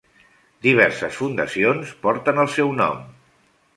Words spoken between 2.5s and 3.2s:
seu nom.